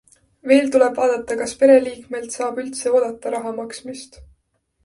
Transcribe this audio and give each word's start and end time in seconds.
Veel 0.51 0.71
tuleb 0.75 0.95
vaadata, 1.01 1.37
kas 1.41 1.53
pereliikmelt 1.59 2.39
saab 2.39 2.63
üldse 2.65 2.95
oodata 2.97 3.35
raha 3.37 3.55
maksmist. 3.63 4.19